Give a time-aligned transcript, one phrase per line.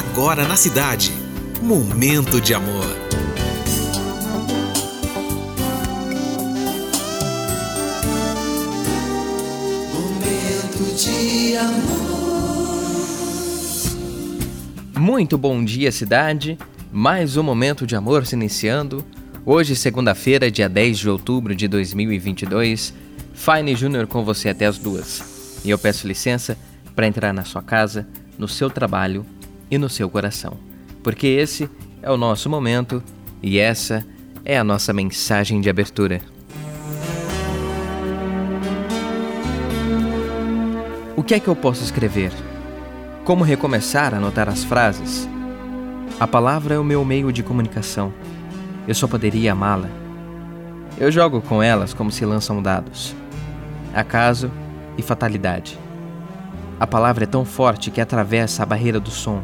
[0.00, 1.12] agora na cidade.
[1.60, 2.86] Momento de amor.
[9.92, 11.90] Momento de amor.
[14.98, 16.56] Muito bom dia, cidade.
[16.90, 19.04] Mais um momento de amor se iniciando.
[19.44, 22.94] Hoje, segunda-feira, dia 10 de outubro de 2022.
[23.34, 25.60] Fine Júnior com você até as duas.
[25.62, 26.56] E eu peço licença
[26.96, 28.08] para entrar na sua casa,
[28.38, 29.26] no seu trabalho
[29.70, 30.56] e no seu coração.
[31.02, 31.70] Porque esse
[32.02, 33.02] é o nosso momento
[33.42, 34.04] e essa
[34.44, 36.20] é a nossa mensagem de abertura.
[41.16, 42.32] O que é que eu posso escrever?
[43.24, 45.28] Como recomeçar a anotar as frases?
[46.18, 48.12] A palavra é o meu meio de comunicação.
[48.88, 49.88] Eu só poderia amá-la.
[50.98, 53.14] Eu jogo com elas como se lançam dados.
[53.94, 54.50] Acaso
[54.96, 55.78] e fatalidade.
[56.78, 59.42] A palavra é tão forte que atravessa a barreira do som.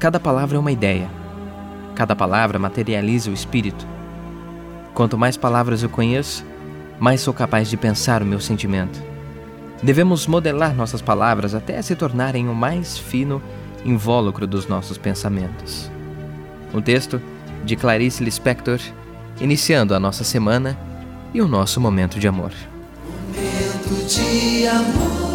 [0.00, 1.10] Cada palavra é uma ideia.
[1.94, 3.86] Cada palavra materializa o espírito.
[4.94, 6.42] Quanto mais palavras eu conheço,
[6.98, 8.98] mais sou capaz de pensar o meu sentimento.
[9.82, 13.42] Devemos modelar nossas palavras até se tornarem o mais fino
[13.84, 15.90] invólucro dos nossos pensamentos.
[16.72, 17.20] Um texto
[17.62, 18.80] de Clarice Lispector,
[19.38, 20.78] iniciando a nossa semana
[21.34, 22.52] e o nosso momento de amor.
[23.34, 25.29] Momento de amor.